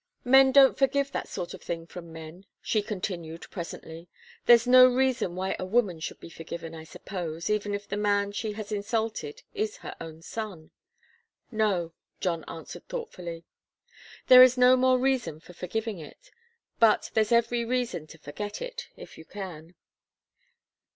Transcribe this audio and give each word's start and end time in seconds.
"Men 0.25 0.51
don't 0.51 0.79
forgive 0.79 1.11
that 1.11 1.27
sort 1.27 1.53
of 1.53 1.61
thing 1.61 1.85
from 1.85 2.11
men," 2.11 2.47
she 2.59 2.81
continued 2.81 3.45
presently. 3.51 4.07
"There's 4.47 4.65
no 4.65 4.87
reason 4.87 5.35
why 5.35 5.55
a 5.59 5.63
woman 5.67 5.99
should 5.99 6.19
be 6.19 6.31
forgiven, 6.31 6.73
I 6.73 6.85
suppose, 6.85 7.51
even 7.51 7.75
if 7.75 7.87
the 7.87 7.97
man 7.97 8.31
she 8.31 8.53
has 8.53 8.71
insulted 8.71 9.43
is 9.53 9.77
her 9.85 9.95
own 10.01 10.23
son." 10.23 10.71
"No," 11.51 11.93
John 12.19 12.43
answered 12.47 12.87
thoughtfully. 12.87 13.43
"There 14.25 14.41
is 14.41 14.57
no 14.57 14.75
more 14.75 14.97
reason 14.97 15.39
for 15.39 15.53
forgiving 15.53 15.99
it. 15.99 16.31
But 16.79 17.11
there's 17.13 17.31
every 17.31 17.63
reason 17.63 18.07
to 18.07 18.17
forget 18.17 18.59
it, 18.59 18.87
if 18.97 19.19
you 19.19 19.25
can." 19.25 19.75